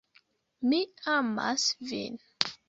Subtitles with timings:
[0.71, 0.79] Mi
[1.17, 2.19] amas vin.